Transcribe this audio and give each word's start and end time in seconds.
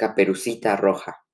Caperucita 0.00 0.76
Roja. 0.76 1.26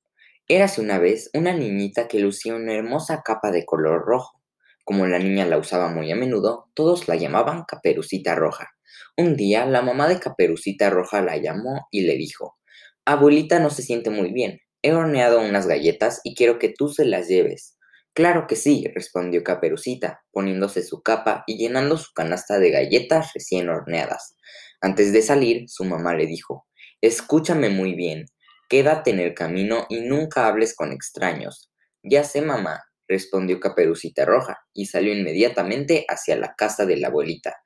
Érase 0.49 0.81
una 0.81 0.99
vez 0.99 1.31
una 1.35 1.53
niñita 1.53 2.09
que 2.09 2.19
lucía 2.19 2.57
una 2.57 2.75
hermosa 2.75 3.23
capa 3.25 3.53
de 3.53 3.65
color 3.65 4.05
rojo. 4.05 4.43
Como 4.83 5.07
la 5.07 5.21
niña 5.21 5.47
la 5.47 5.57
usaba 5.57 5.89
muy 5.89 6.11
a 6.11 6.17
menudo, 6.17 6.69
todos 6.75 7.07
la 7.07 7.15
llamaban 7.15 7.63
Caperucita 7.63 8.35
Roja. 8.35 8.71
Un 9.17 9.37
día, 9.37 9.67
la 9.67 9.83
mamá 9.83 10.09
de 10.09 10.19
Caperucita 10.19 10.91
Roja 10.91 11.23
la 11.23 11.37
llamó 11.37 11.87
y 11.93 12.01
le 12.01 12.17
dijo, 12.17 12.59
Abuelita 13.05 13.61
no 13.61 13.71
se 13.71 13.83
siente 13.83 14.11
muy 14.11 14.33
bien. 14.33 14.59
He 14.83 14.93
horneado 14.93 15.43
unas 15.43 15.69
galletas 15.69 16.21
y 16.25 16.35
quiero 16.35 16.59
que 16.59 16.75
tú 16.77 16.89
se 16.89 17.05
las 17.05 17.29
lleves. 17.29 17.79
Claro 18.15 18.49
que 18.49 18.57
sí, 18.57 18.85
respondió 18.93 19.45
Caperucita, 19.45 20.25
poniéndose 20.33 20.83
su 20.83 21.03
capa 21.03 21.45
y 21.47 21.57
llenando 21.57 21.99
su 21.99 22.13
canasta 22.13 22.59
de 22.59 22.73
galletas 22.73 23.31
recién 23.33 23.69
horneadas. 23.69 24.37
Antes 24.81 25.13
de 25.13 25.23
salir, 25.23 25.69
su 25.69 25.85
mamá 25.85 26.17
le 26.17 26.27
dijo, 26.27 26.67
Escúchame 27.01 27.69
muy 27.69 27.95
bien, 27.95 28.27
Quédate 28.69 29.11
en 29.11 29.21
el 29.21 29.35
camino 29.35 29.87
y 29.89 30.01
nunca 30.01 30.49
hables 30.49 30.75
con 30.75 30.93
extraños. 30.93 31.71
Ya 32.03 32.25
sé, 32.25 32.43
mamá, 32.43 32.85
respondió 33.07 33.61
Caperucita 33.61 34.25
Roja, 34.25 34.59
y 34.73 34.87
salió 34.87 35.15
inmediatamente 35.15 36.05
hacia 36.09 36.37
la 36.37 36.55
casa 36.55 36.85
de 36.85 36.97
la 36.97 37.09
abuelita. 37.09 37.57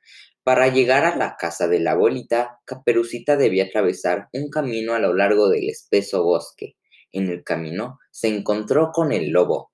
Para 0.43 0.69
llegar 0.69 1.05
a 1.05 1.17
la 1.17 1.37
casa 1.37 1.69
de 1.69 1.81
la 1.81 1.93
abuelita, 1.93 2.61
Caperucita 2.65 3.37
debía 3.37 3.65
atravesar 3.65 4.29
un 4.33 4.51
camino 4.51 4.95
a 4.95 4.99
lo 4.99 5.15
largo 5.15 5.49
del 5.49 5.69
espeso 5.69 6.23
bosque. 6.23 6.77
En 7.13 7.29
el 7.29 7.45
camino 7.45 7.99
se 8.11 8.29
encontró 8.29 8.91
con 8.93 9.13
el 9.13 9.31
lobo. 9.31 9.73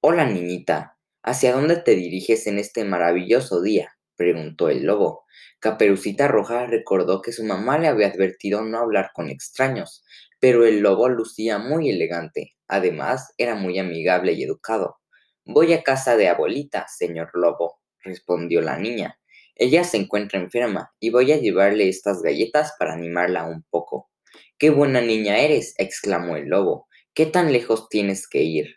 Hola, 0.00 0.26
niñita, 0.26 0.98
¿hacia 1.22 1.52
dónde 1.52 1.76
te 1.76 1.94
diriges 1.94 2.46
en 2.46 2.58
este 2.58 2.84
maravilloso 2.84 3.62
día? 3.62 3.96
preguntó 4.16 4.70
el 4.70 4.84
lobo. 4.84 5.24
Caperucita 5.58 6.28
Roja 6.28 6.66
recordó 6.66 7.20
que 7.22 7.32
su 7.32 7.44
mamá 7.44 7.78
le 7.78 7.88
había 7.88 8.08
advertido 8.08 8.62
no 8.62 8.78
hablar 8.78 9.10
con 9.14 9.28
extraños, 9.28 10.04
pero 10.46 10.64
el 10.64 10.78
lobo 10.78 11.08
lucía 11.08 11.58
muy 11.58 11.90
elegante. 11.90 12.54
Además, 12.68 13.34
era 13.36 13.56
muy 13.56 13.80
amigable 13.80 14.32
y 14.34 14.44
educado. 14.44 14.98
Voy 15.44 15.72
a 15.72 15.82
casa 15.82 16.16
de 16.16 16.28
abuelita, 16.28 16.86
señor 16.86 17.30
lobo, 17.34 17.80
respondió 17.98 18.60
la 18.60 18.78
niña. 18.78 19.18
Ella 19.56 19.82
se 19.82 19.96
encuentra 19.96 20.38
enferma 20.38 20.92
y 21.00 21.10
voy 21.10 21.32
a 21.32 21.38
llevarle 21.38 21.88
estas 21.88 22.22
galletas 22.22 22.74
para 22.78 22.92
animarla 22.92 23.42
un 23.42 23.64
poco. 23.70 24.08
¡Qué 24.56 24.70
buena 24.70 25.00
niña 25.00 25.36
eres! 25.36 25.74
exclamó 25.78 26.36
el 26.36 26.46
lobo. 26.46 26.86
¿Qué 27.12 27.26
tan 27.26 27.52
lejos 27.52 27.88
tienes 27.88 28.28
que 28.28 28.44
ir? 28.44 28.76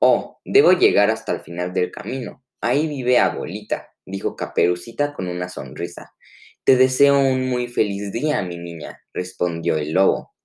Oh, 0.00 0.38
debo 0.44 0.72
llegar 0.72 1.10
hasta 1.10 1.32
el 1.32 1.40
final 1.40 1.72
del 1.72 1.90
camino. 1.90 2.44
Ahí 2.60 2.88
vive 2.88 3.18
abuelita, 3.18 3.88
dijo 4.04 4.36
Caperucita 4.36 5.14
con 5.14 5.28
una 5.28 5.48
sonrisa. 5.48 6.12
Te 6.64 6.76
deseo 6.76 7.18
un 7.18 7.48
muy 7.48 7.68
feliz 7.68 8.12
día, 8.12 8.42
mi 8.42 8.58
niña, 8.58 9.00
respondió 9.14 9.78
el 9.78 9.92
lobo. 9.92 10.35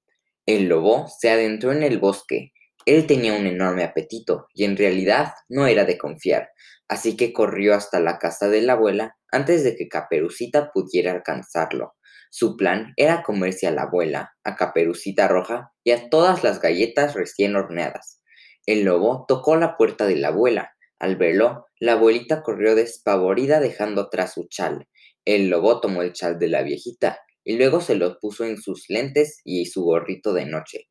El 0.47 0.69
lobo 0.69 1.07
se 1.07 1.29
adentró 1.29 1.71
en 1.71 1.83
el 1.83 1.99
bosque. 1.99 2.51
Él 2.87 3.05
tenía 3.05 3.33
un 3.33 3.45
enorme 3.45 3.83
apetito 3.83 4.47
y 4.55 4.63
en 4.63 4.75
realidad 4.75 5.33
no 5.49 5.67
era 5.67 5.85
de 5.85 5.99
confiar, 5.99 6.49
así 6.87 7.15
que 7.15 7.31
corrió 7.31 7.75
hasta 7.75 7.99
la 7.99 8.17
casa 8.17 8.49
de 8.49 8.61
la 8.61 8.73
abuela 8.73 9.15
antes 9.31 9.63
de 9.63 9.75
que 9.75 9.87
Caperucita 9.87 10.71
pudiera 10.73 11.11
alcanzarlo. 11.11 11.93
Su 12.31 12.57
plan 12.57 12.93
era 12.97 13.21
comerse 13.21 13.67
a 13.67 13.71
la 13.71 13.83
abuela, 13.83 14.31
a 14.43 14.55
Caperucita 14.55 15.27
Roja 15.27 15.73
y 15.83 15.91
a 15.91 16.09
todas 16.09 16.43
las 16.43 16.59
galletas 16.59 17.13
recién 17.13 17.55
horneadas. 17.55 18.19
El 18.65 18.83
lobo 18.83 19.25
tocó 19.27 19.55
la 19.57 19.77
puerta 19.77 20.07
de 20.07 20.15
la 20.15 20.29
abuela. 20.29 20.71
Al 20.97 21.17
verlo, 21.17 21.67
la 21.79 21.93
abuelita 21.93 22.41
corrió 22.41 22.73
despavorida 22.73 23.59
dejando 23.59 24.01
atrás 24.01 24.33
su 24.33 24.47
chal. 24.47 24.87
El 25.23 25.49
lobo 25.49 25.81
tomó 25.81 26.01
el 26.01 26.13
chal 26.13 26.39
de 26.39 26.47
la 26.47 26.63
viejita 26.63 27.19
y 27.43 27.57
luego 27.57 27.81
se 27.81 27.95
lo 27.95 28.19
puso 28.19 28.45
en 28.45 28.61
sus 28.61 28.85
lentes 28.89 29.41
y 29.43 29.65
su 29.65 29.83
gorrito 29.83 30.33
de 30.33 30.45
noche. 30.45 30.89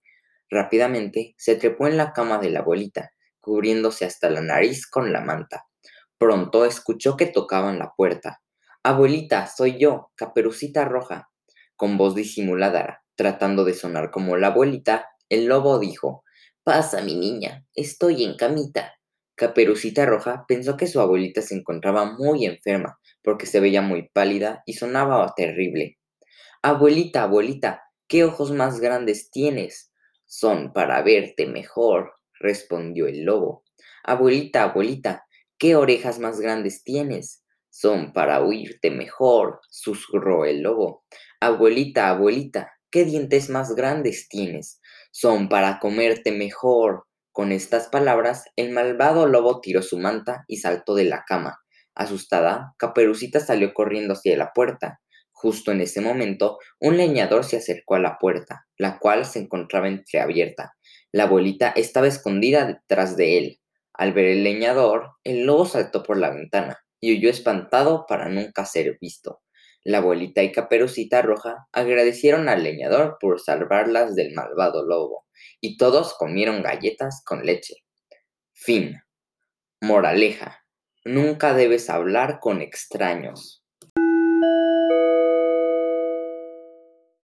Rápidamente 0.50 1.34
se 1.38 1.54
trepó 1.54 1.86
en 1.86 1.96
la 1.96 2.12
cama 2.12 2.38
de 2.38 2.50
la 2.50 2.60
abuelita, 2.60 3.12
cubriéndose 3.40 4.04
hasta 4.04 4.30
la 4.30 4.40
nariz 4.40 4.86
con 4.86 5.12
la 5.12 5.20
manta. 5.20 5.66
Pronto 6.18 6.64
escuchó 6.64 7.16
que 7.16 7.27
tocaban 7.27 7.78
la 7.78 7.92
puerta. 7.96 8.42
Abuelita, 8.83 9.46
soy 9.46 9.78
yo, 9.78 10.10
Caperucita 10.16 10.84
Roja. 10.84 11.30
Con 11.77 11.96
voz 11.96 12.14
disimulada, 12.14 13.05
tratando 13.14 13.64
de 13.64 13.74
sonar 13.74 14.10
como 14.10 14.36
la 14.36 14.48
abuelita, 14.48 15.08
el 15.28 15.46
lobo 15.46 15.78
dijo, 15.78 16.24
Pasa, 16.64 17.00
mi 17.02 17.14
niña, 17.14 17.64
estoy 17.74 18.24
en 18.24 18.36
camita. 18.36 18.94
Caperucita 19.34 20.05
Roja 20.05 20.44
pensó 20.46 20.77
que 20.77 20.86
su 20.86 21.00
abuelita 21.00 21.40
se 21.40 21.55
encontraba 21.55 22.12
muy 22.18 22.44
enferma, 22.44 22.98
porque 23.22 23.46
se 23.46 23.60
veía 23.60 23.80
muy 23.80 24.10
pálida 24.12 24.62
y 24.66 24.74
sonaba 24.74 25.33
terrible. 25.34 25.99
Abuelita, 26.62 27.22
abuelita, 27.22 27.84
¿qué 28.06 28.22
ojos 28.22 28.52
más 28.52 28.80
grandes 28.80 29.30
tienes? 29.30 29.90
Son 30.26 30.74
para 30.74 31.00
verte 31.00 31.46
mejor, 31.46 32.12
respondió 32.38 33.06
el 33.06 33.24
lobo. 33.24 33.64
Abuelita, 34.04 34.64
abuelita, 34.64 35.24
¿qué 35.56 35.74
orejas 35.74 36.18
más 36.18 36.38
grandes 36.38 36.84
tienes? 36.84 37.42
Son 37.70 38.12
para 38.12 38.42
oírte 38.42 38.90
mejor, 38.90 39.60
susurró 39.70 40.44
el 40.44 40.60
lobo. 40.60 41.02
Abuelita, 41.40 42.10
abuelita, 42.10 42.70
¿qué 42.90 43.06
dientes 43.06 43.48
más 43.48 43.74
grandes 43.74 44.28
tienes? 44.28 44.82
Son 45.12 45.48
para 45.48 45.78
comerte 45.78 46.30
mejor. 46.30 47.06
Con 47.32 47.52
estas 47.52 47.88
palabras, 47.88 48.44
el 48.56 48.72
malvado 48.72 49.27
lobo 49.27 49.62
tiró 49.62 49.80
su 49.80 49.98
manta 49.98 50.44
y 50.46 50.58
saltó 50.58 50.94
de 50.94 51.04
la 51.04 51.24
cama. 51.27 51.58
Asustada, 51.94 52.74
Caperucita 52.77 53.40
salió 53.40 53.72
corriendo 53.72 54.12
hacia 54.12 54.36
la 54.36 54.52
puerta. 54.52 55.00
Justo 55.40 55.73
en 55.73 55.80
ese 55.80 56.02
momento, 56.02 56.58
un 56.80 56.98
leñador 56.98 57.45
se 57.45 57.56
acercó 57.56 57.95
a 57.95 57.98
la 57.98 58.18
puerta, 58.18 58.67
la 58.77 58.98
cual 58.98 59.24
se 59.24 59.39
encontraba 59.39 59.89
entreabierta. 59.89 60.74
La 61.12 61.23
abuelita 61.23 61.70
estaba 61.70 62.08
escondida 62.08 62.67
detrás 62.67 63.17
de 63.17 63.39
él. 63.39 63.61
Al 63.95 64.12
ver 64.12 64.27
el 64.27 64.45
leñador, 64.45 65.12
el 65.24 65.46
lobo 65.46 65.64
saltó 65.64 66.02
por 66.02 66.18
la 66.18 66.28
ventana 66.28 66.84
y 67.01 67.17
huyó 67.17 67.30
espantado 67.30 68.05
para 68.06 68.28
nunca 68.28 68.67
ser 68.67 68.98
visto. 69.01 69.40
La 69.83 69.98
abuelita 69.98 70.42
y 70.42 70.52
Caperucita 70.52 71.23
Roja 71.23 71.67
agradecieron 71.72 72.51
al 72.51 72.62
leñador 72.62 73.17
por 73.18 73.40
salvarlas 73.40 74.14
del 74.14 74.34
malvado 74.34 74.84
lobo, 74.84 75.24
y 75.58 75.78
todos 75.78 76.12
comieron 76.18 76.62
galletas 76.62 77.22
con 77.24 77.46
leche. 77.46 77.77
Fin. 78.52 79.01
Moraleja. 79.80 80.67
Nunca 81.07 81.55
debes 81.55 81.89
hablar 81.89 82.40
con 82.40 82.61
extraños. 82.61 83.59